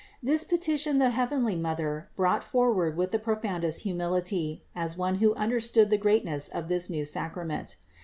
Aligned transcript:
This 0.23 0.43
petition 0.43 0.97
the 0.97 1.11
heavenly 1.11 1.55
Mother 1.55 2.09
brought 2.15 2.43
forward 2.43 2.97
with 2.97 3.11
the 3.11 3.19
pro 3.19 3.35
foundest 3.35 3.81
humility, 3.81 4.63
as 4.75 4.97
one 4.97 5.19
who 5.19 5.35
understood 5.35 5.91
the 5.91 5.97
greatness 6.01 6.47
of 6.49 6.69
this 6.69 6.89
new 6.89 7.05
sacrament. 7.05 7.75